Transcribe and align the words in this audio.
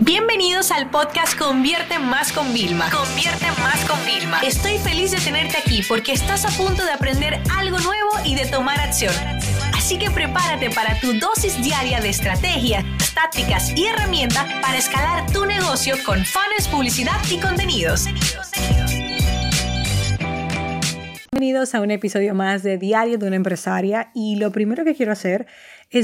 Bienvenidos 0.00 0.72
al 0.72 0.90
podcast 0.90 1.38
Convierte 1.38 1.98
Más 1.98 2.30
con 2.30 2.52
Vilma. 2.52 2.90
Convierte 2.90 3.46
Más 3.62 3.82
con 3.86 3.98
Vilma. 4.04 4.40
Estoy 4.40 4.76
feliz 4.78 5.10
de 5.10 5.18
tenerte 5.18 5.56
aquí 5.56 5.82
porque 5.88 6.12
estás 6.12 6.44
a 6.44 6.50
punto 6.50 6.84
de 6.84 6.92
aprender 6.92 7.40
algo 7.56 7.78
nuevo 7.78 8.10
y 8.24 8.34
de 8.34 8.44
tomar 8.44 8.78
acción. 8.78 9.14
Así 9.74 9.98
que 9.98 10.10
prepárate 10.10 10.68
para 10.70 11.00
tu 11.00 11.14
dosis 11.18 11.62
diaria 11.62 12.00
de 12.00 12.10
estrategias, 12.10 12.84
tácticas 13.14 13.72
y 13.74 13.86
herramientas 13.86 14.44
para 14.60 14.76
escalar 14.76 15.30
tu 15.32 15.46
negocio 15.46 15.94
con 16.04 16.22
fans, 16.26 16.68
publicidad 16.70 17.18
y 17.30 17.38
contenidos. 17.38 18.04
Bienvenidos 21.32 21.74
a 21.74 21.80
un 21.80 21.90
episodio 21.90 22.34
más 22.34 22.62
de 22.62 22.78
Diario 22.78 23.18
de 23.18 23.26
una 23.26 23.36
empresaria 23.36 24.10
y 24.14 24.36
lo 24.36 24.52
primero 24.52 24.84
que 24.84 24.94
quiero 24.94 25.12
hacer 25.12 25.46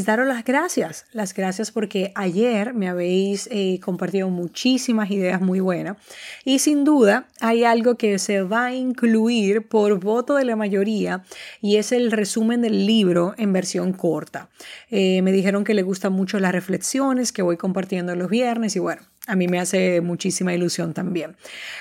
daros 0.04 0.26
las 0.26 0.44
gracias. 0.44 1.06
Las 1.12 1.34
gracias 1.34 1.70
porque 1.70 2.12
ayer 2.14 2.72
me 2.72 2.88
habéis 2.88 3.48
eh, 3.50 3.78
compartido 3.82 4.30
muchísimas 4.30 5.10
ideas 5.10 5.40
muy 5.40 5.60
buenas 5.60 5.96
y 6.44 6.60
sin 6.60 6.84
duda 6.84 7.28
hay 7.40 7.64
algo 7.64 7.96
que 7.96 8.18
se 8.18 8.42
va 8.42 8.66
a 8.66 8.74
incluir 8.74 9.68
por 9.68 10.00
voto 10.00 10.36
de 10.36 10.44
la 10.44 10.56
mayoría 10.56 11.24
y 11.60 11.76
es 11.76 11.92
el 11.92 12.10
resumen 12.10 12.62
del 12.62 12.86
libro 12.86 13.34
en 13.36 13.52
versión 13.52 13.92
corta. 13.92 14.48
Eh, 14.90 15.20
me 15.22 15.32
dijeron 15.32 15.64
que 15.64 15.74
le 15.74 15.82
gustan 15.82 16.12
mucho 16.12 16.38
las 16.38 16.52
reflexiones 16.52 17.32
que 17.32 17.42
voy 17.42 17.56
compartiendo 17.56 18.16
los 18.16 18.30
viernes 18.30 18.76
y 18.76 18.78
bueno, 18.78 19.02
a 19.26 19.36
mí 19.36 19.46
me 19.46 19.60
hace 19.60 20.00
muchísima 20.00 20.52
ilusión 20.52 20.94
también. 20.94 21.36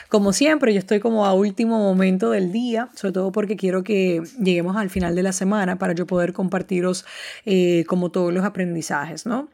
Como 0.10 0.32
siempre, 0.34 0.74
yo 0.74 0.80
estoy 0.80 1.00
como 1.00 1.26
a 1.26 1.34
último 1.34 1.80
momento 1.80 2.30
del 2.30 2.52
día, 2.52 2.90
sobre 2.96 3.14
todo 3.14 3.32
porque 3.32 3.56
quiero 3.56 3.84
que 3.84 4.22
lleguemos 4.40 4.76
al 4.78 4.90
final 4.90 5.16
de 5.16 5.24
la 5.24 5.32
semana 5.34 5.78
para 5.78 5.94
yo 5.94 6.06
poder 6.06 6.34
compartiros 6.34 7.06
eh, 7.46 7.84
como 7.88 8.12
todos 8.12 8.32
los 8.34 8.44
aprendizajes, 8.44 9.26
¿no? 9.26 9.50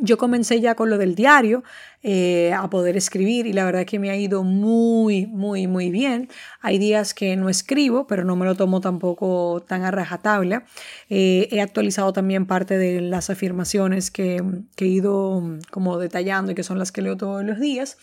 Yo 0.00 0.16
comencé 0.16 0.60
ya 0.60 0.74
con 0.74 0.88
lo 0.88 0.98
del 0.98 1.14
diario, 1.14 1.62
eh, 2.02 2.54
a 2.54 2.70
poder 2.70 2.96
escribir 2.96 3.46
y 3.46 3.52
la 3.52 3.64
verdad 3.64 3.84
que 3.84 3.98
me 3.98 4.10
ha 4.10 4.16
ido 4.16 4.42
muy, 4.42 5.26
muy, 5.26 5.66
muy 5.66 5.90
bien. 5.90 6.30
Hay 6.62 6.78
días 6.78 7.12
que 7.12 7.36
no 7.36 7.50
escribo, 7.50 8.06
pero 8.06 8.24
no 8.24 8.36
me 8.36 8.46
lo 8.46 8.54
tomo 8.54 8.80
tampoco 8.80 9.62
tan 9.68 9.82
a 9.82 9.90
rajatabla. 9.90 10.64
Eh, 11.10 11.48
he 11.50 11.60
actualizado 11.60 12.12
también 12.14 12.46
parte 12.46 12.78
de 12.78 13.02
las 13.02 13.28
afirmaciones 13.28 14.10
que, 14.10 14.42
que 14.76 14.86
he 14.86 14.88
ido 14.88 15.42
como 15.70 15.98
detallando 15.98 16.52
y 16.52 16.54
que 16.54 16.62
son 16.62 16.78
las 16.78 16.92
que 16.92 17.02
leo 17.02 17.18
todos 17.18 17.44
los 17.44 17.60
días 17.60 17.98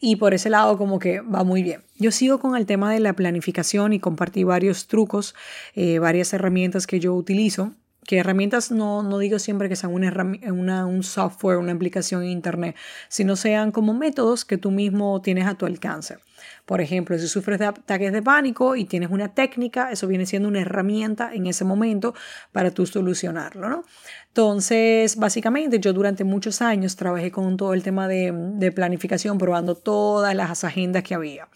y 0.00 0.16
por 0.16 0.34
ese 0.34 0.50
lado 0.50 0.78
como 0.78 0.98
que 0.98 1.20
va 1.20 1.44
muy 1.44 1.62
bien. 1.62 1.82
Yo 1.96 2.10
sigo 2.10 2.38
con 2.38 2.56
el 2.56 2.66
tema 2.66 2.92
de 2.92 3.00
la 3.00 3.14
planificación 3.14 3.92
y 3.92 4.00
compartí 4.00 4.44
varios 4.44 4.86
trucos, 4.86 5.34
eh, 5.74 5.98
varias 5.98 6.32
herramientas 6.32 6.86
que 6.86 7.00
yo 7.00 7.14
utilizo 7.14 7.72
que 8.08 8.16
herramientas 8.16 8.70
no, 8.70 9.02
no 9.02 9.18
digo 9.18 9.38
siempre 9.38 9.68
que 9.68 9.76
sean 9.76 9.92
una, 9.92 10.10
una, 10.50 10.86
un 10.86 11.02
software, 11.02 11.58
una 11.58 11.72
aplicación 11.72 12.22
en 12.22 12.30
Internet, 12.30 12.74
sino 13.10 13.36
sean 13.36 13.70
como 13.70 13.92
métodos 13.92 14.46
que 14.46 14.56
tú 14.56 14.70
mismo 14.70 15.20
tienes 15.20 15.46
a 15.46 15.56
tu 15.56 15.66
alcance. 15.66 16.16
Por 16.64 16.80
ejemplo, 16.80 17.18
si 17.18 17.28
sufres 17.28 17.58
de 17.58 17.66
ataques 17.66 18.10
de 18.10 18.22
pánico 18.22 18.76
y 18.76 18.86
tienes 18.86 19.10
una 19.10 19.34
técnica, 19.34 19.92
eso 19.92 20.06
viene 20.06 20.24
siendo 20.24 20.48
una 20.48 20.62
herramienta 20.62 21.34
en 21.34 21.46
ese 21.46 21.66
momento 21.66 22.14
para 22.50 22.70
tú 22.70 22.86
solucionarlo, 22.86 23.68
¿no? 23.68 23.84
Entonces, 24.28 25.16
básicamente, 25.16 25.78
yo 25.78 25.92
durante 25.92 26.24
muchos 26.24 26.62
años 26.62 26.96
trabajé 26.96 27.30
con 27.30 27.58
todo 27.58 27.74
el 27.74 27.82
tema 27.82 28.08
de, 28.08 28.32
de 28.32 28.72
planificación, 28.72 29.36
probando 29.36 29.74
todas 29.74 30.34
las 30.34 30.64
agendas 30.64 31.02
que 31.02 31.14
había. 31.14 31.48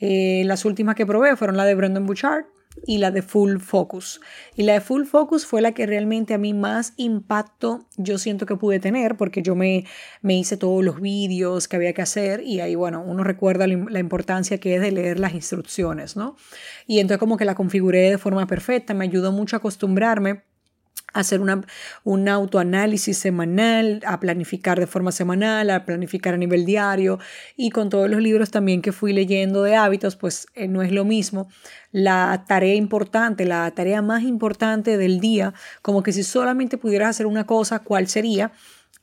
Eh, 0.00 0.42
las 0.46 0.64
últimas 0.64 0.96
que 0.96 1.06
probé 1.06 1.36
fueron 1.36 1.56
la 1.56 1.64
de 1.64 1.76
Brendan 1.76 2.06
Bouchard, 2.06 2.46
y 2.86 2.98
la 2.98 3.10
de 3.10 3.22
Full 3.22 3.58
Focus. 3.58 4.20
Y 4.54 4.62
la 4.62 4.74
de 4.74 4.80
Full 4.80 5.04
Focus 5.04 5.46
fue 5.46 5.60
la 5.60 5.72
que 5.72 5.86
realmente 5.86 6.34
a 6.34 6.38
mí 6.38 6.54
más 6.54 6.94
impacto 6.96 7.86
yo 7.96 8.18
siento 8.18 8.46
que 8.46 8.56
pude 8.56 8.80
tener 8.80 9.16
porque 9.16 9.42
yo 9.42 9.54
me, 9.54 9.84
me 10.20 10.36
hice 10.36 10.56
todos 10.56 10.84
los 10.84 11.00
vídeos 11.00 11.68
que 11.68 11.76
había 11.76 11.92
que 11.92 12.02
hacer 12.02 12.42
y 12.42 12.60
ahí, 12.60 12.74
bueno, 12.74 13.02
uno 13.02 13.24
recuerda 13.24 13.66
la 13.66 13.98
importancia 13.98 14.58
que 14.58 14.76
es 14.76 14.80
de 14.80 14.92
leer 14.92 15.18
las 15.18 15.34
instrucciones, 15.34 16.16
¿no? 16.16 16.36
Y 16.86 16.98
entonces 16.98 17.18
como 17.18 17.36
que 17.36 17.44
la 17.44 17.54
configuré 17.54 18.10
de 18.10 18.18
forma 18.18 18.46
perfecta, 18.46 18.94
me 18.94 19.04
ayudó 19.04 19.32
mucho 19.32 19.56
a 19.56 19.58
acostumbrarme 19.58 20.42
hacer 21.12 21.40
una, 21.40 21.62
un 22.04 22.28
autoanálisis 22.28 23.18
semanal, 23.18 24.02
a 24.06 24.20
planificar 24.20 24.78
de 24.78 24.86
forma 24.86 25.12
semanal, 25.12 25.70
a 25.70 25.84
planificar 25.84 26.34
a 26.34 26.36
nivel 26.36 26.64
diario 26.64 27.18
y 27.56 27.70
con 27.70 27.90
todos 27.90 28.08
los 28.10 28.20
libros 28.20 28.50
también 28.50 28.82
que 28.82 28.92
fui 28.92 29.12
leyendo 29.12 29.62
de 29.62 29.76
hábitos, 29.76 30.16
pues 30.16 30.46
eh, 30.54 30.68
no 30.68 30.82
es 30.82 30.92
lo 30.92 31.04
mismo. 31.04 31.48
La 31.90 32.44
tarea 32.46 32.74
importante, 32.74 33.44
la 33.44 33.70
tarea 33.70 34.02
más 34.02 34.22
importante 34.22 34.96
del 34.96 35.20
día, 35.20 35.54
como 35.82 36.02
que 36.02 36.12
si 36.12 36.22
solamente 36.22 36.78
pudieras 36.78 37.10
hacer 37.10 37.26
una 37.26 37.44
cosa, 37.44 37.80
¿cuál 37.80 38.08
sería? 38.08 38.52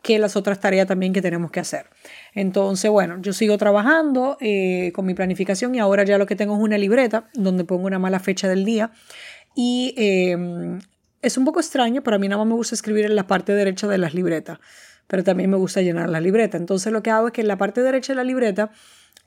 que 0.02 0.18
las 0.18 0.36
otras 0.36 0.59
tareas 0.59 0.88
también 0.88 1.14
que 1.14 1.22
tenemos 1.22 1.52
que 1.52 1.59
hacer. 1.59 1.88
Entonces, 2.34 2.90
bueno, 2.90 3.18
yo 3.22 3.34
sigo 3.34 3.58
trabajando 3.58 4.38
eh, 4.40 4.91
con 4.94 5.06
mi 5.06 5.14
planificación 5.14 5.76
y 5.76 5.80
ahora 5.80 6.03
ya 6.03 6.18
lo 6.18 6.26
que 6.26 6.36
tengo 6.36 6.56
es 6.56 6.62
una 6.62 6.78
libreta 6.78 7.30
donde 7.34 7.66
pongo 7.66 7.88
una 7.88 8.00
mala 8.00 8.20
fecha 8.20 8.47
del 8.47 8.64
día 8.64 8.91
y 9.56 9.94
em, 9.97 10.80
es 11.22 11.38
un 11.38 11.46
poco 11.46 11.59
extraño, 11.59 12.02
pero 12.02 12.16
a 12.16 12.19
mí 12.19 12.28
nada 12.28 12.40
más 12.40 12.47
me 12.47 12.56
gusta 12.56 12.75
escribir 12.75 13.06
en 13.06 13.16
la 13.16 13.28
parte 13.28 13.53
derecha 13.53 13.88
de 13.88 13.97
las 13.97 14.13
libretas, 14.13 14.59
pero 15.07 15.24
también 15.24 15.50
me 15.50 15.57
gusta 15.57 15.81
llenar 15.81 16.09
la 16.09 16.19
libreta. 16.19 16.57
Entonces 16.57 16.91
lo 16.94 17.03
que 17.03 17.12
hago 17.12 17.28
es 17.28 17.34
que 17.34 17.41
en 17.41 17.47
la 17.47 17.57
parte 17.57 17.81
derecha 17.81 18.13
de 18.13 18.18
la 18.18 18.24
libreta, 18.24 18.72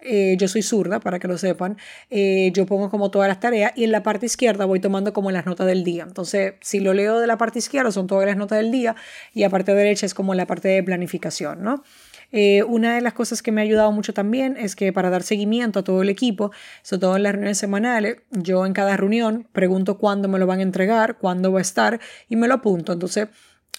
eh, 0.00 0.36
yo 0.38 0.48
soy 0.48 0.62
zurda, 0.62 0.98
para 0.98 1.18
que 1.18 1.28
lo 1.28 1.38
sepan, 1.38 1.76
eh, 2.10 2.50
yo 2.54 2.66
pongo 2.66 2.90
como 2.90 3.10
todas 3.10 3.28
las 3.28 3.38
tareas 3.38 3.72
y 3.76 3.84
en 3.84 3.92
la 3.92 4.02
parte 4.02 4.26
izquierda 4.26 4.64
voy 4.64 4.80
tomando 4.80 5.12
como 5.12 5.30
las 5.30 5.46
notas 5.46 5.66
del 5.66 5.84
día. 5.84 6.04
Entonces, 6.06 6.54
si 6.60 6.80
lo 6.80 6.92
leo 6.92 7.20
de 7.20 7.26
la 7.26 7.38
parte 7.38 7.60
izquierda, 7.60 7.92
son 7.92 8.08
todas 8.08 8.26
las 8.26 8.36
notas 8.36 8.58
del 8.58 8.72
día 8.72 8.96
y 9.32 9.42
la 9.42 9.50
parte 9.50 9.74
derecha 9.74 10.06
es 10.06 10.14
como 10.14 10.34
la 10.34 10.46
parte 10.46 10.68
de 10.68 10.82
planificación, 10.82 11.62
¿no? 11.62 11.84
Eh, 12.32 12.62
una 12.64 12.94
de 12.94 13.02
las 13.02 13.12
cosas 13.12 13.42
que 13.42 13.52
me 13.52 13.60
ha 13.60 13.64
ayudado 13.64 13.92
mucho 13.92 14.14
también 14.14 14.56
es 14.56 14.74
que 14.74 14.92
para 14.92 15.10
dar 15.10 15.22
seguimiento 15.22 15.80
a 15.80 15.84
todo 15.84 16.02
el 16.02 16.08
equipo, 16.08 16.50
sobre 16.82 17.00
todo 17.00 17.16
en 17.16 17.22
las 17.22 17.32
reuniones 17.32 17.58
semanales, 17.58 18.16
yo 18.30 18.64
en 18.64 18.72
cada 18.72 18.96
reunión 18.96 19.46
pregunto 19.52 19.98
cuándo 19.98 20.28
me 20.28 20.38
lo 20.38 20.46
van 20.46 20.60
a 20.60 20.62
entregar, 20.62 21.18
cuándo 21.18 21.52
va 21.52 21.58
a 21.58 21.62
estar 21.62 22.00
y 22.28 22.36
me 22.36 22.48
lo 22.48 22.54
apunto. 22.54 22.92
Entonces, 22.92 23.28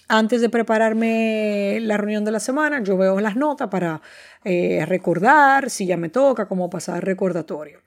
antes 0.08 0.40
de 0.40 0.48
prepararme 0.48 1.78
la 1.80 1.96
reunión 1.96 2.24
de 2.24 2.30
la 2.30 2.40
semana, 2.40 2.82
yo 2.82 2.96
veo 2.96 3.20
las 3.20 3.36
notas 3.36 3.68
para 3.68 4.02
eh, 4.44 4.84
recordar 4.86 5.70
si 5.70 5.86
ya 5.86 5.96
me 5.96 6.08
toca, 6.08 6.46
cómo 6.46 6.70
pasar 6.70 7.04
recordatorio. 7.04 7.80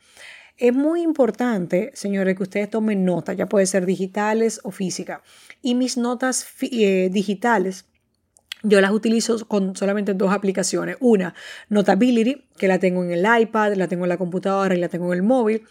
Es 0.58 0.74
muy 0.74 1.04
importante, 1.04 1.92
señores, 1.94 2.36
que 2.36 2.44
ustedes 2.44 2.70
tomen 2.70 3.06
notas, 3.06 3.38
ya 3.38 3.46
puede 3.46 3.68
ser 3.68 3.86
digitales 3.86 4.60
o 4.64 4.72
físicas. 4.72 5.22
Y 5.62 5.76
mis 5.76 5.98
notas 5.98 6.48
eh, 6.62 7.10
digitales 7.12 7.86
yo 8.64 8.82
las 8.82 8.92
utilizo 8.92 9.48
con 9.48 9.76
solamente 9.76 10.14
dos 10.14 10.32
aplicaciones. 10.32 10.98
Una, 11.00 11.34
Notability, 11.70 12.44
que 12.58 12.68
la 12.68 12.80
tengo 12.80 13.04
en 13.04 13.12
el 13.12 13.26
iPad, 13.42 13.74
la 13.76 13.88
tengo 13.88 14.06
en 14.06 14.10
la 14.10 14.18
computadora 14.18 14.76
y 14.76 14.80
la 14.80 14.90
tengo 14.90 15.14
en 15.14 15.20
el 15.20 15.24
móvil. 15.24 15.64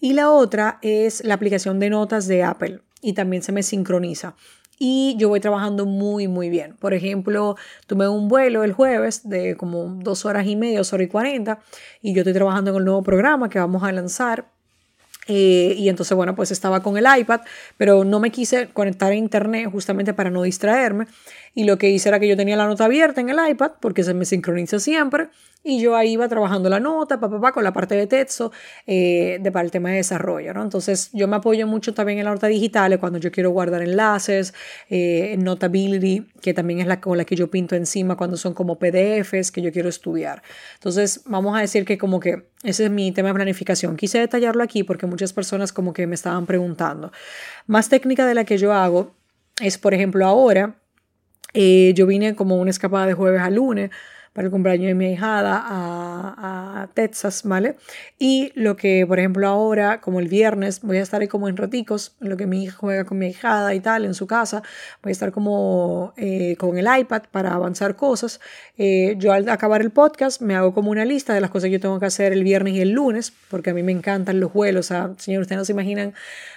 Y 0.00 0.14
la 0.14 0.30
otra 0.30 0.78
es 0.82 1.24
la 1.24 1.34
aplicación 1.34 1.78
de 1.78 1.90
notas 1.90 2.26
de 2.26 2.42
Apple 2.42 2.80
y 3.00 3.12
también 3.12 3.42
se 3.42 3.52
me 3.52 3.62
sincroniza. 3.62 4.34
Y 4.78 5.14
yo 5.16 5.28
voy 5.28 5.38
trabajando 5.38 5.86
muy, 5.86 6.26
muy 6.26 6.48
bien. 6.48 6.74
Por 6.76 6.92
ejemplo, 6.92 7.56
tuve 7.86 8.08
un 8.08 8.26
vuelo 8.28 8.64
el 8.64 8.72
jueves 8.72 9.28
de 9.28 9.56
como 9.56 9.84
dos 10.02 10.24
horas 10.24 10.46
y 10.46 10.56
media, 10.56 10.78
dos 10.78 10.92
horas 10.92 11.06
y 11.06 11.10
cuarenta, 11.10 11.60
y 12.00 12.14
yo 12.14 12.22
estoy 12.22 12.32
trabajando 12.32 12.72
en 12.72 12.78
el 12.78 12.84
nuevo 12.84 13.02
programa 13.02 13.48
que 13.48 13.60
vamos 13.60 13.84
a 13.84 13.92
lanzar 13.92 14.50
eh, 15.28 15.74
y 15.76 15.88
entonces, 15.88 16.16
bueno, 16.16 16.34
pues 16.34 16.50
estaba 16.50 16.82
con 16.82 16.96
el 16.96 17.06
iPad, 17.18 17.42
pero 17.76 18.04
no 18.04 18.18
me 18.18 18.30
quise 18.30 18.68
conectar 18.68 19.12
a 19.12 19.14
internet 19.14 19.68
justamente 19.70 20.14
para 20.14 20.30
no 20.30 20.42
distraerme. 20.42 21.06
Y 21.54 21.64
lo 21.64 21.78
que 21.78 21.90
hice 21.90 22.08
era 22.08 22.18
que 22.18 22.28
yo 22.28 22.36
tenía 22.36 22.56
la 22.56 22.66
nota 22.66 22.86
abierta 22.86 23.20
en 23.20 23.28
el 23.28 23.38
iPad, 23.48 23.72
porque 23.80 24.02
se 24.02 24.14
me 24.14 24.24
sincroniza 24.24 24.80
siempre, 24.80 25.28
y 25.64 25.80
yo 25.80 25.94
ahí 25.96 26.12
iba 26.12 26.28
trabajando 26.28 26.68
la 26.68 26.80
nota, 26.80 27.20
papá, 27.20 27.40
pa, 27.40 27.52
con 27.52 27.62
la 27.62 27.72
parte 27.72 27.94
de 27.94 28.06
texto, 28.06 28.52
eh, 28.86 29.38
de, 29.40 29.52
para 29.52 29.64
el 29.64 29.70
tema 29.70 29.90
de 29.90 29.96
desarrollo, 29.96 30.52
¿no? 30.52 30.62
Entonces, 30.62 31.10
yo 31.12 31.28
me 31.28 31.36
apoyo 31.36 31.66
mucho 31.66 31.94
también 31.94 32.18
en 32.18 32.24
la 32.24 32.32
nota 32.32 32.48
digital 32.48 32.98
cuando 32.98 33.18
yo 33.18 33.30
quiero 33.30 33.50
guardar 33.50 33.82
enlaces, 33.82 34.54
eh, 34.90 35.36
Notability, 35.38 36.26
que 36.40 36.52
también 36.52 36.80
es 36.80 36.86
la 36.86 37.00
con 37.00 37.16
la 37.16 37.24
que 37.24 37.36
yo 37.36 37.50
pinto 37.50 37.76
encima 37.76 38.16
cuando 38.16 38.36
son 38.36 38.54
como 38.54 38.78
PDFs 38.78 39.52
que 39.52 39.62
yo 39.62 39.72
quiero 39.72 39.88
estudiar. 39.88 40.42
Entonces, 40.74 41.22
vamos 41.26 41.56
a 41.56 41.60
decir 41.60 41.84
que 41.84 41.96
como 41.96 42.18
que 42.18 42.48
ese 42.64 42.84
es 42.84 42.90
mi 42.90 43.12
tema 43.12 43.28
de 43.28 43.34
planificación. 43.34 43.96
Quise 43.96 44.18
detallarlo 44.18 44.62
aquí 44.62 44.82
porque 44.82 45.06
muchas 45.06 45.32
personas 45.32 45.72
como 45.72 45.92
que 45.92 46.06
me 46.06 46.14
estaban 46.14 46.46
preguntando. 46.46 47.12
Más 47.66 47.88
técnica 47.88 48.26
de 48.26 48.34
la 48.34 48.44
que 48.44 48.58
yo 48.58 48.72
hago 48.72 49.14
es, 49.60 49.78
por 49.78 49.94
ejemplo, 49.94 50.26
ahora, 50.26 50.76
eh, 51.54 51.92
yo 51.94 52.06
vine 52.06 52.34
como 52.34 52.56
una 52.56 52.70
escapada 52.70 53.06
de 53.06 53.14
jueves 53.14 53.42
a 53.42 53.50
lunes 53.50 53.90
para 54.32 54.46
el 54.46 54.50
cumpleaños 54.50 54.88
de 54.88 54.94
mi 54.94 55.12
hijada 55.12 55.62
a, 55.66 56.88
Texas, 56.94 57.42
¿vale? 57.44 57.76
Y 58.18 58.52
lo 58.54 58.76
que, 58.76 59.06
por 59.06 59.18
ejemplo, 59.18 59.46
ahora, 59.46 60.00
como 60.00 60.20
el 60.20 60.28
viernes, 60.28 60.80
voy 60.82 60.98
a 60.98 61.02
estar 61.02 61.20
ahí 61.20 61.28
como 61.28 61.48
en 61.48 61.56
raticos, 61.56 62.16
lo 62.18 62.36
que 62.36 62.46
mi 62.46 62.64
hija 62.64 62.76
juega 62.76 63.04
con 63.04 63.18
mi 63.18 63.28
hijada 63.28 63.74
y 63.74 63.80
tal, 63.80 64.04
en 64.04 64.14
su 64.14 64.26
casa, 64.26 64.62
voy 65.02 65.10
a 65.10 65.12
estar 65.12 65.32
como 65.32 66.12
eh, 66.16 66.56
con 66.56 66.76
el 66.76 66.86
iPad 66.98 67.22
para 67.30 67.54
avanzar 67.54 67.96
cosas. 67.96 68.40
Eh, 68.78 69.14
yo 69.18 69.32
al 69.32 69.48
acabar 69.48 69.80
el 69.80 69.90
podcast 69.90 70.42
me 70.42 70.54
hago 70.54 70.74
como 70.74 70.90
una 70.90 71.04
lista 71.04 71.34
de 71.34 71.40
las 71.40 71.50
cosas 71.50 71.68
que 71.68 71.72
yo 71.72 71.80
tengo 71.80 72.00
que 72.00 72.06
hacer 72.06 72.32
el 72.32 72.42
viernes 72.44 72.74
y 72.74 72.80
el 72.80 72.90
lunes, 72.90 73.32
porque 73.48 73.70
a 73.70 73.74
mí 73.74 73.82
me 73.82 73.92
encantan 73.92 74.40
los 74.40 74.52
vuelos, 74.52 74.90
o 74.90 75.14
señor, 75.18 75.42
ustedes 75.42 75.58
no 75.58 75.64
se 75.64 75.72
imaginan 75.72 76.14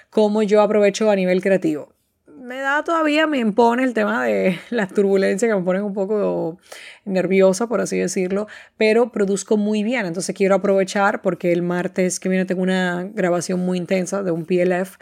cómo 0.09 0.43
yo 0.43 0.61
aprovecho 0.61 1.09
a 1.11 1.15
nivel 1.15 1.41
creativo 1.41 1.94
me 2.37 2.59
da 2.59 2.83
todavía, 2.83 3.27
me 3.27 3.39
impone 3.39 3.83
el 3.83 3.93
tema 3.93 4.23
de 4.23 4.59
las 4.69 4.93
turbulencias 4.93 5.49
que 5.49 5.55
me 5.55 5.63
ponen 5.63 5.83
un 5.83 5.93
poco 5.93 6.59
nerviosa, 7.05 7.67
por 7.67 7.81
así 7.81 7.97
decirlo, 7.97 8.47
pero 8.77 9.11
produzco 9.11 9.57
muy 9.57 9.83
bien. 9.83 10.05
Entonces 10.05 10.35
quiero 10.35 10.55
aprovechar 10.55 11.21
porque 11.21 11.51
el 11.51 11.61
martes 11.61 12.19
que 12.19 12.29
viene 12.29 12.45
tengo 12.45 12.61
una 12.61 13.09
grabación 13.13 13.59
muy 13.59 13.77
intensa 13.77 14.23
de 14.23 14.31
un 14.31 14.45
PLF, 14.45 14.97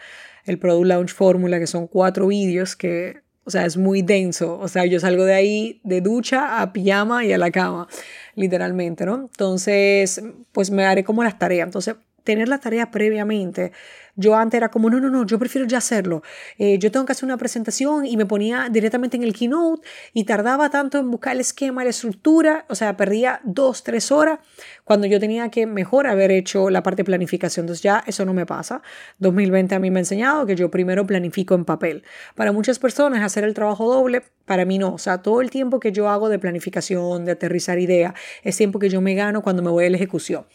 el 0.45 0.59
Product 0.59 0.87
Launch 0.87 1.13
Formula, 1.13 1.59
que 1.59 1.67
son 1.67 1.87
cuatro 1.87 2.27
vídeos 2.27 2.75
que, 2.75 3.21
o 3.45 3.49
sea, 3.49 3.65
es 3.65 3.77
muy 3.77 4.01
denso. 4.01 4.59
O 4.59 4.67
sea, 4.67 4.85
yo 4.85 4.99
salgo 4.99 5.25
de 5.25 5.33
ahí 5.33 5.81
de 5.83 6.01
ducha 6.01 6.61
a 6.61 6.73
pijama 6.73 7.25
y 7.25 7.33
a 7.33 7.37
la 7.37 7.51
cama, 7.51 7.87
literalmente, 8.35 9.05
¿no? 9.05 9.15
Entonces, 9.15 10.21
pues 10.51 10.71
me 10.71 10.85
haré 10.85 11.03
como 11.03 11.23
las 11.23 11.39
tareas. 11.39 11.67
Entonces, 11.67 11.95
tener 12.23 12.47
las 12.47 12.61
tareas 12.61 12.87
previamente 12.87 13.71
yo 14.15 14.35
antes 14.35 14.57
era 14.57 14.69
como, 14.69 14.89
no, 14.89 14.99
no, 14.99 15.09
no, 15.09 15.25
yo 15.25 15.39
prefiero 15.39 15.67
ya 15.67 15.79
hacerlo. 15.79 16.21
Eh, 16.57 16.77
yo 16.77 16.91
tengo 16.91 17.05
que 17.05 17.13
hacer 17.13 17.25
una 17.25 17.37
presentación 17.37 18.05
y 18.05 18.15
me 18.15 18.25
ponía 18.25 18.69
directamente 18.69 19.17
en 19.17 19.23
el 19.23 19.33
keynote 19.33 19.87
y 20.13 20.25
tardaba 20.25 20.69
tanto 20.69 20.99
en 20.99 21.09
buscar 21.09 21.33
el 21.33 21.41
esquema, 21.41 21.83
la 21.83 21.89
estructura, 21.89 22.65
o 22.69 22.75
sea, 22.75 22.95
perdía 22.95 23.41
dos, 23.43 23.83
tres 23.83 24.11
horas 24.11 24.39
cuando 24.83 25.07
yo 25.07 25.19
tenía 25.19 25.49
que 25.49 25.65
mejor 25.65 26.07
haber 26.07 26.31
hecho 26.31 26.69
la 26.69 26.83
parte 26.83 27.01
de 27.01 27.05
planificación. 27.05 27.63
Entonces 27.63 27.81
ya 27.81 28.03
eso 28.05 28.25
no 28.25 28.33
me 28.33 28.45
pasa. 28.45 28.81
2020 29.19 29.73
a 29.75 29.79
mí 29.79 29.89
me 29.89 29.99
ha 29.99 30.01
enseñado 30.01 30.45
que 30.45 30.55
yo 30.55 30.69
primero 30.69 31.07
planifico 31.07 31.55
en 31.55 31.65
papel. 31.65 32.03
Para 32.35 32.51
muchas 32.51 32.79
personas 32.79 33.23
hacer 33.23 33.43
el 33.43 33.53
trabajo 33.53 33.91
doble, 33.91 34.21
para 34.45 34.65
mí 34.65 34.77
no. 34.77 34.93
O 34.93 34.97
sea, 34.97 35.23
todo 35.23 35.41
el 35.41 35.49
tiempo 35.49 35.79
que 35.79 35.91
yo 35.91 36.09
hago 36.09 36.29
de 36.29 36.39
planificación, 36.39 37.25
de 37.25 37.31
aterrizar 37.31 37.79
idea, 37.79 38.13
es 38.43 38.57
tiempo 38.57 38.79
que 38.79 38.89
yo 38.89 39.01
me 39.01 39.15
gano 39.15 39.41
cuando 39.41 39.63
me 39.63 39.71
voy 39.71 39.85
a 39.85 39.89
la 39.89 39.97
ejecución. 39.97 40.45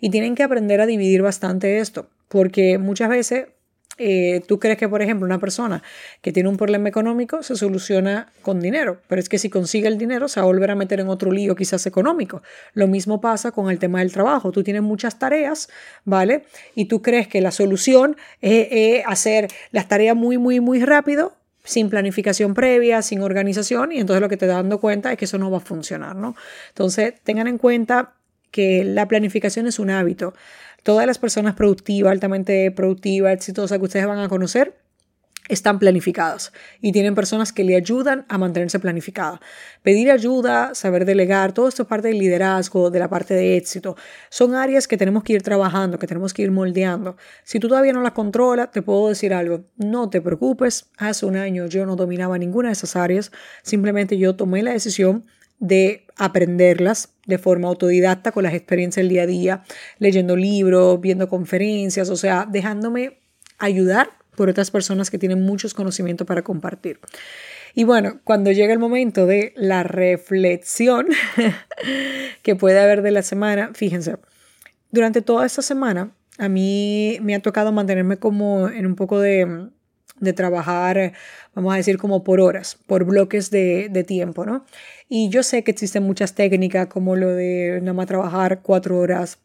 Y 0.00 0.10
tienen 0.10 0.34
que 0.34 0.42
aprender 0.42 0.80
a 0.80 0.86
dividir 0.86 1.22
bastante 1.22 1.78
esto. 1.78 2.08
Porque 2.28 2.78
muchas 2.78 3.08
veces 3.08 3.46
eh, 3.98 4.42
tú 4.46 4.60
crees 4.60 4.78
que, 4.78 4.88
por 4.88 5.02
ejemplo, 5.02 5.26
una 5.26 5.40
persona 5.40 5.82
que 6.22 6.32
tiene 6.32 6.48
un 6.48 6.56
problema 6.56 6.88
económico 6.88 7.42
se 7.42 7.56
soluciona 7.56 8.32
con 8.42 8.60
dinero, 8.60 9.00
pero 9.08 9.20
es 9.20 9.28
que 9.28 9.38
si 9.38 9.50
consigue 9.50 9.88
el 9.88 9.98
dinero 9.98 10.28
se 10.28 10.40
va 10.40 10.44
a 10.44 10.46
volver 10.46 10.70
a 10.70 10.76
meter 10.76 11.00
en 11.00 11.08
otro 11.08 11.32
lío 11.32 11.56
quizás 11.56 11.84
económico. 11.86 12.42
Lo 12.74 12.86
mismo 12.86 13.20
pasa 13.20 13.50
con 13.50 13.70
el 13.70 13.78
tema 13.80 13.98
del 13.98 14.12
trabajo. 14.12 14.52
Tú 14.52 14.62
tienes 14.62 14.82
muchas 14.82 15.18
tareas, 15.18 15.68
¿vale? 16.04 16.44
Y 16.76 16.84
tú 16.84 17.02
crees 17.02 17.26
que 17.26 17.40
la 17.40 17.50
solución 17.50 18.16
es, 18.40 19.02
hacer 19.06 19.48
las 19.72 19.88
tareas 19.88 20.14
muy, 20.14 20.38
muy, 20.38 20.60
muy 20.60 20.84
rápido 20.84 21.34
sin 21.64 21.90
planificación 21.90 22.54
previa, 22.54 23.02
sin 23.02 23.20
organización, 23.20 23.92
y 23.92 23.98
entonces 23.98 24.22
lo 24.22 24.30
que 24.30 24.38
te 24.38 24.46
das 24.46 24.56
dando 24.56 24.80
cuenta 24.80 25.12
es 25.12 25.18
que 25.18 25.26
eso 25.26 25.36
no 25.36 25.50
va 25.50 25.58
a 25.58 25.60
funcionar, 25.60 26.16
¿no? 26.16 26.34
Entonces, 26.68 27.12
tengan 27.24 27.46
en 27.46 27.58
cuenta 27.58 28.14
que 28.50 28.84
la 28.84 29.08
planificación 29.08 29.66
es 29.66 29.78
un 29.78 29.90
hábito. 29.90 30.34
Todas 30.82 31.06
las 31.06 31.18
personas 31.18 31.54
productivas, 31.54 32.12
altamente 32.12 32.70
productivas, 32.70 33.32
exitosas 33.32 33.78
que 33.78 33.84
ustedes 33.84 34.06
van 34.06 34.18
a 34.20 34.28
conocer, 34.28 34.74
están 35.48 35.78
planificadas 35.78 36.52
y 36.80 36.92
tienen 36.92 37.14
personas 37.14 37.52
que 37.52 37.64
le 37.64 37.74
ayudan 37.74 38.26
a 38.28 38.38
mantenerse 38.38 38.78
planificada. 38.78 39.40
Pedir 39.82 40.10
ayuda, 40.10 40.74
saber 40.74 41.04
delegar, 41.04 41.52
todo 41.52 41.68
esto 41.68 41.82
es 41.82 41.88
parte 41.88 42.08
del 42.08 42.18
liderazgo, 42.18 42.90
de 42.90 42.98
la 42.98 43.08
parte 43.08 43.34
de 43.34 43.56
éxito. 43.56 43.96
Son 44.28 44.54
áreas 44.54 44.86
que 44.86 44.96
tenemos 44.96 45.24
que 45.24 45.32
ir 45.32 45.42
trabajando, 45.42 45.98
que 45.98 46.06
tenemos 46.06 46.34
que 46.34 46.42
ir 46.42 46.50
moldeando. 46.50 47.16
Si 47.44 47.58
tú 47.58 47.68
todavía 47.68 47.92
no 47.92 48.02
las 48.02 48.12
controlas, 48.12 48.70
te 48.70 48.82
puedo 48.82 49.08
decir 49.08 49.32
algo, 49.32 49.64
no 49.76 50.10
te 50.10 50.20
preocupes. 50.20 50.90
Hace 50.98 51.26
un 51.26 51.36
año 51.36 51.66
yo 51.66 51.86
no 51.86 51.96
dominaba 51.96 52.38
ninguna 52.38 52.68
de 52.68 52.74
esas 52.74 52.94
áreas, 52.96 53.32
simplemente 53.62 54.18
yo 54.18 54.36
tomé 54.36 54.62
la 54.62 54.72
decisión 54.72 55.24
de 55.58 56.06
aprenderlas 56.16 57.10
de 57.26 57.38
forma 57.38 57.68
autodidacta 57.68 58.32
con 58.32 58.42
las 58.42 58.54
experiencias 58.54 59.02
del 59.02 59.10
día 59.10 59.22
a 59.22 59.26
día, 59.26 59.64
leyendo 59.98 60.36
libros, 60.36 61.00
viendo 61.00 61.28
conferencias, 61.28 62.10
o 62.10 62.16
sea, 62.16 62.46
dejándome 62.50 63.18
ayudar 63.58 64.10
por 64.36 64.48
otras 64.48 64.70
personas 64.70 65.10
que 65.10 65.18
tienen 65.18 65.42
muchos 65.42 65.74
conocimientos 65.74 66.26
para 66.26 66.42
compartir. 66.42 67.00
Y 67.74 67.84
bueno, 67.84 68.20
cuando 68.24 68.50
llega 68.50 68.72
el 68.72 68.78
momento 68.78 69.26
de 69.26 69.52
la 69.56 69.82
reflexión 69.82 71.06
que 72.42 72.56
puede 72.56 72.80
haber 72.80 73.02
de 73.02 73.10
la 73.10 73.22
semana, 73.22 73.70
fíjense, 73.74 74.16
durante 74.90 75.22
toda 75.22 75.44
esta 75.44 75.62
semana 75.62 76.12
a 76.38 76.48
mí 76.48 77.18
me 77.20 77.34
ha 77.34 77.40
tocado 77.40 77.72
mantenerme 77.72 78.16
como 78.16 78.68
en 78.68 78.86
un 78.86 78.94
poco 78.94 79.20
de, 79.20 79.68
de 80.20 80.32
trabajar, 80.32 81.12
vamos 81.54 81.74
a 81.74 81.76
decir, 81.76 81.98
como 81.98 82.24
por 82.24 82.40
horas, 82.40 82.78
por 82.86 83.04
bloques 83.04 83.50
de, 83.50 83.88
de 83.90 84.04
tiempo, 84.04 84.44
¿no? 84.44 84.64
Y 85.08 85.28
yo 85.30 85.42
sé 85.42 85.64
que 85.64 85.70
existen 85.70 86.02
muchas 86.02 86.34
técnicas 86.34 86.86
como 86.86 87.16
lo 87.16 87.28
de 87.28 87.78
nada 87.80 87.94
más 87.94 88.06
trabajar 88.06 88.60
cuatro 88.62 88.98
horas 88.98 89.38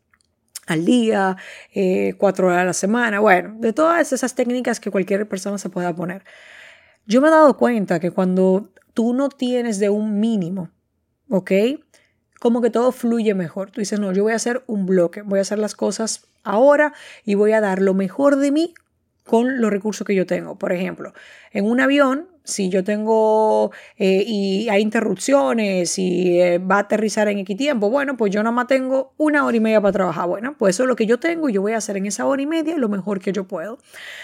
al 0.67 0.85
día, 0.85 1.37
eh, 1.73 2.13
cuatro 2.17 2.47
horas 2.47 2.61
a 2.61 2.65
la 2.65 2.73
semana, 2.73 3.19
bueno, 3.19 3.55
de 3.59 3.73
todas 3.73 4.13
esas 4.13 4.35
técnicas 4.35 4.79
que 4.79 4.91
cualquier 4.91 5.27
persona 5.27 5.57
se 5.57 5.69
pueda 5.69 5.93
poner. 5.95 6.23
Yo 7.05 7.21
me 7.21 7.27
he 7.27 7.31
dado 7.31 7.57
cuenta 7.57 7.99
que 7.99 8.11
cuando 8.11 8.69
tú 8.93 9.13
no 9.13 9.29
tienes 9.29 9.79
de 9.79 9.89
un 9.89 10.19
mínimo, 10.19 10.69
¿ok? 11.29 11.51
Como 12.39 12.61
que 12.61 12.69
todo 12.69 12.91
fluye 12.91 13.33
mejor. 13.33 13.71
Tú 13.71 13.81
dices, 13.81 13.99
no, 13.99 14.11
yo 14.13 14.23
voy 14.23 14.33
a 14.33 14.37
hacer 14.37 14.63
un 14.67 14.85
bloque, 14.85 15.21
voy 15.21 15.39
a 15.39 15.41
hacer 15.41 15.59
las 15.59 15.75
cosas 15.75 16.27
ahora 16.43 16.93
y 17.25 17.35
voy 17.35 17.53
a 17.53 17.61
dar 17.61 17.81
lo 17.81 17.93
mejor 17.93 18.37
de 18.37 18.51
mí 18.51 18.73
con 19.23 19.61
los 19.61 19.71
recursos 19.71 20.05
que 20.05 20.15
yo 20.15 20.25
tengo. 20.25 20.57
Por 20.57 20.73
ejemplo, 20.73 21.13
en 21.51 21.65
un 21.65 21.79
avión, 21.79 22.27
si 22.43 22.69
yo 22.69 22.83
tengo 22.83 23.71
eh, 23.97 24.23
y 24.25 24.67
hay 24.69 24.81
interrupciones 24.81 25.97
y 25.97 26.41
eh, 26.41 26.57
va 26.57 26.75
a 26.75 26.79
aterrizar 26.79 27.27
en 27.29 27.39
X 27.39 27.55
tiempo, 27.55 27.89
bueno, 27.89 28.17
pues 28.17 28.33
yo 28.33 28.43
nada 28.43 28.51
más 28.51 28.67
tengo 28.67 29.13
una 29.17 29.45
hora 29.45 29.55
y 29.55 29.59
media 29.59 29.81
para 29.81 29.93
trabajar. 29.93 30.27
Bueno, 30.27 30.55
pues 30.57 30.75
eso 30.75 30.83
es 30.83 30.89
lo 30.89 30.95
que 30.95 31.05
yo 31.05 31.19
tengo 31.19 31.47
y 31.49 31.53
yo 31.53 31.61
voy 31.61 31.73
a 31.73 31.77
hacer 31.77 31.97
en 31.97 32.05
esa 32.05 32.25
hora 32.25 32.41
y 32.41 32.45
media 32.45 32.77
lo 32.77 32.89
mejor 32.89 33.19
que 33.19 33.31
yo 33.31 33.47
puedo. 33.47 33.77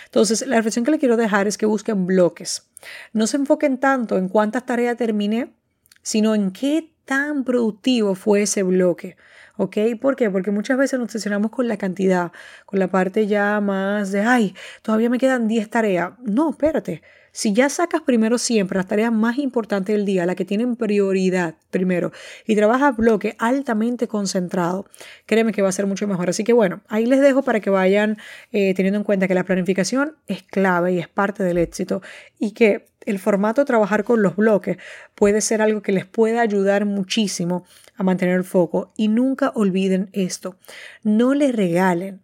Entonces, 0.05 0.45
la 0.45 0.57
reflexión 0.57 0.83
que 0.83 0.91
le 0.91 0.99
quiero 0.99 1.17
dejar 1.17 1.47
es 1.47 1.57
que 1.57 1.65
busquen 1.65 2.05
bloques. 2.05 2.69
No 3.13 3.27
se 3.27 3.37
enfoquen 3.37 3.77
tanto 3.77 4.17
en 4.17 4.27
cuántas 4.27 4.65
tareas 4.65 4.97
terminé, 4.97 5.53
sino 6.01 6.35
en 6.35 6.51
qué 6.51 6.93
tan 7.09 7.43
productivo 7.43 8.13
fue 8.13 8.43
ese 8.43 8.61
bloque. 8.61 9.17
¿Ok? 9.57 9.77
¿Por 9.99 10.15
qué? 10.15 10.29
Porque 10.29 10.51
muchas 10.51 10.77
veces 10.77 10.99
nos 10.99 11.07
obsesionamos 11.07 11.49
con 11.49 11.67
la 11.67 11.75
cantidad, 11.75 12.31
con 12.67 12.77
la 12.77 12.87
parte 12.87 13.25
ya 13.25 13.59
más 13.61 14.11
de, 14.11 14.21
ay, 14.21 14.53
todavía 14.83 15.09
me 15.09 15.17
quedan 15.17 15.47
10 15.47 15.71
tareas. 15.71 16.11
No, 16.21 16.51
espérate. 16.51 17.01
Si 17.31 17.51
ya 17.51 17.67
sacas 17.69 18.01
primero 18.03 18.37
siempre 18.37 18.77
las 18.77 18.87
tareas 18.87 19.11
más 19.11 19.39
importantes 19.39 19.95
del 19.95 20.05
día, 20.05 20.27
las 20.27 20.35
que 20.35 20.45
tienen 20.45 20.75
prioridad 20.75 21.55
primero, 21.71 22.11
y 22.45 22.55
trabajas 22.55 22.95
bloque 22.95 23.35
altamente 23.39 24.07
concentrado, 24.07 24.85
créeme 25.25 25.51
que 25.51 25.63
va 25.63 25.69
a 25.69 25.71
ser 25.71 25.87
mucho 25.87 26.07
mejor. 26.07 26.29
Así 26.29 26.43
que 26.43 26.53
bueno, 26.53 26.81
ahí 26.87 27.07
les 27.07 27.21
dejo 27.21 27.41
para 27.41 27.59
que 27.59 27.71
vayan 27.71 28.17
eh, 28.51 28.75
teniendo 28.75 28.99
en 28.99 29.03
cuenta 29.03 29.27
que 29.27 29.33
la 29.33 29.45
planificación 29.45 30.15
es 30.27 30.43
clave 30.43 30.93
y 30.93 30.99
es 30.99 31.07
parte 31.07 31.43
del 31.43 31.57
éxito 31.57 32.03
y 32.37 32.51
que 32.51 32.88
el 33.05 33.19
formato 33.19 33.65
trabajar 33.65 34.03
con 34.03 34.21
los 34.21 34.35
bloques 34.35 34.77
puede 35.15 35.41
ser 35.41 35.61
algo 35.61 35.81
que 35.81 35.91
les 35.91 36.05
pueda 36.05 36.41
ayudar 36.41 36.85
muchísimo 36.85 37.65
a 37.95 38.03
mantener 38.03 38.35
el 38.35 38.43
foco. 38.43 38.91
Y 38.95 39.07
nunca 39.07 39.51
olviden 39.55 40.09
esto, 40.13 40.55
no 41.03 41.33
le 41.33 41.51
regalen 41.51 42.21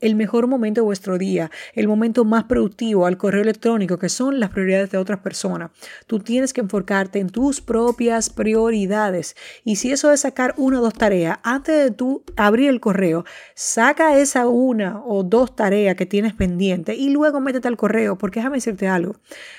el 0.00 0.14
mejor 0.14 0.46
momento 0.46 0.80
de 0.80 0.84
vuestro 0.84 1.18
día, 1.18 1.50
el 1.74 1.88
momento 1.88 2.24
más 2.24 2.44
productivo 2.44 3.06
al 3.06 3.16
correo 3.18 3.42
electrónico, 3.42 3.98
que 3.98 4.08
son 4.08 4.40
las 4.40 4.50
prioridades 4.50 4.90
de 4.90 4.98
otras 4.98 5.20
personas. 5.20 5.70
Tú 6.06 6.20
tienes 6.20 6.52
que 6.52 6.60
enfocarte 6.60 7.18
en 7.18 7.30
tus 7.30 7.60
propias 7.60 8.30
prioridades. 8.30 9.36
Y 9.64 9.76
si 9.76 9.90
eso 9.90 10.12
es 10.12 10.20
sacar 10.20 10.54
una 10.56 10.80
o 10.80 10.82
dos 10.82 10.94
tareas, 10.94 11.38
antes 11.42 11.84
de 11.84 11.90
tú 11.90 12.22
abrir 12.36 12.68
el 12.68 12.80
correo, 12.80 13.24
saca 13.54 14.18
esa 14.18 14.46
una 14.48 15.02
o 15.04 15.22
dos 15.22 15.56
tareas 15.56 15.96
que 15.96 16.06
tienes 16.06 16.34
pendiente 16.34 16.94
y 16.94 17.10
luego 17.10 17.40
métete 17.40 17.68
al 17.68 17.76
correo, 17.76 18.16
porque 18.18 18.40
déjame 18.40 18.56
decirte 18.58 18.88
algo. 18.88 19.16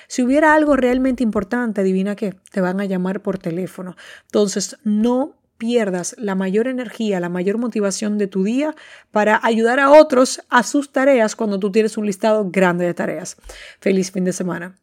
Si 0.08 0.22
hubiera 0.22 0.54
algo 0.54 0.76
realmente 0.76 1.22
importante, 1.22 1.80
adivina 1.80 2.16
qué, 2.16 2.34
te 2.50 2.60
van 2.60 2.80
a 2.80 2.84
llamar 2.84 3.20
por 3.20 3.38
teléfono. 3.38 3.96
Entonces, 4.26 4.76
no 4.84 5.39
pierdas 5.60 6.16
la 6.18 6.34
mayor 6.34 6.66
energía, 6.66 7.20
la 7.20 7.28
mayor 7.28 7.58
motivación 7.58 8.18
de 8.18 8.26
tu 8.26 8.42
día 8.42 8.74
para 9.12 9.38
ayudar 9.44 9.78
a 9.78 9.90
otros 9.90 10.40
a 10.48 10.64
sus 10.64 10.90
tareas 10.90 11.36
cuando 11.36 11.60
tú 11.60 11.70
tienes 11.70 11.96
un 11.98 12.06
listado 12.06 12.50
grande 12.50 12.86
de 12.86 12.94
tareas. 12.94 13.36
Feliz 13.80 14.10
fin 14.10 14.24
de 14.24 14.32
semana. 14.32 14.74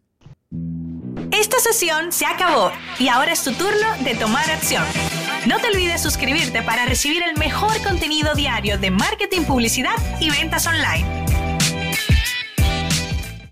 Esta 1.31 1.59
sesión 1.59 2.13
se 2.13 2.25
acabó 2.25 2.71
y 2.99 3.09
ahora 3.09 3.33
es 3.33 3.43
tu 3.43 3.51
turno 3.53 3.87
de 4.05 4.15
tomar 4.15 4.49
acción. 4.49 4.83
No 5.47 5.59
te 5.59 5.67
olvides 5.67 6.01
suscribirte 6.01 6.61
para 6.61 6.85
recibir 6.85 7.23
el 7.23 7.37
mejor 7.37 7.81
contenido 7.83 8.33
diario 8.35 8.77
de 8.77 8.91
marketing, 8.91 9.41
publicidad 9.41 9.95
y 10.21 10.29
ventas 10.29 10.67
online. 10.67 11.46